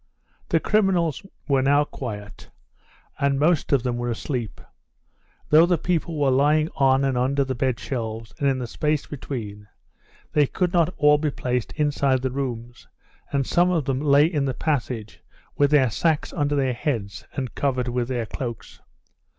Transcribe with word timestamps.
The 0.49 0.59
criminals 0.59 1.23
were 1.47 1.61
now 1.61 1.83
quiet, 1.83 2.49
and 3.19 3.37
most 3.37 3.71
of 3.71 3.83
them 3.83 3.97
were 3.97 4.09
asleep. 4.09 4.59
Though 5.51 5.67
the 5.67 5.77
people 5.77 6.19
were 6.19 6.31
lying 6.31 6.69
on 6.75 7.03
and 7.03 7.15
under 7.15 7.43
the 7.43 7.53
bed 7.53 7.79
shelves 7.79 8.33
and 8.39 8.49
in 8.49 8.57
the 8.57 8.65
space 8.65 9.05
between, 9.05 9.67
they 10.33 10.47
could 10.47 10.73
not 10.73 10.91
all 10.97 11.19
be 11.19 11.29
placed 11.29 11.71
inside 11.73 12.23
the 12.23 12.31
rooms, 12.31 12.87
and 13.31 13.45
some 13.45 13.69
of 13.69 13.85
them 13.85 14.01
lay 14.01 14.25
in 14.25 14.45
the 14.45 14.55
passage 14.55 15.19
with 15.55 15.69
their 15.69 15.91
sacks 15.91 16.33
under 16.33 16.55
their 16.55 16.73
heads 16.73 17.23
and 17.35 17.53
covered 17.53 17.87
with 17.87 18.07
their 18.07 18.25
cloaks. 18.25 18.81